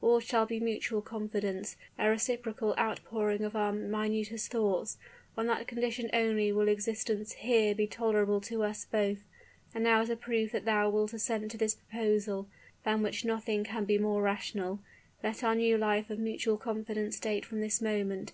All 0.00 0.18
shall 0.18 0.46
be 0.46 0.60
mutual 0.60 1.02
confidence 1.02 1.76
a 1.98 2.08
reciprocal 2.08 2.74
outpouring 2.78 3.44
of 3.44 3.54
our 3.54 3.70
minutest 3.70 4.50
thoughts. 4.50 4.96
On 5.36 5.46
that 5.48 5.66
condition 5.68 6.08
only 6.14 6.50
will 6.52 6.68
existence 6.68 7.32
here 7.32 7.74
be 7.74 7.86
tolerable 7.86 8.40
to 8.40 8.62
us 8.62 8.86
both. 8.90 9.18
And 9.74 9.84
now 9.84 10.00
as 10.00 10.08
a 10.08 10.16
proof 10.16 10.52
that 10.52 10.64
thou 10.64 10.88
wilt 10.88 11.12
assent 11.12 11.50
to 11.50 11.58
this 11.58 11.74
proposal 11.74 12.48
than 12.84 13.02
which 13.02 13.26
nothing 13.26 13.62
can 13.64 13.84
be 13.84 13.98
more 13.98 14.22
rational 14.22 14.80
let 15.22 15.44
our 15.44 15.54
new 15.54 15.76
life 15.76 16.08
of 16.08 16.18
mutual 16.18 16.56
confidence 16.56 17.20
date 17.20 17.44
from 17.44 17.60
this 17.60 17.82
moment. 17.82 18.32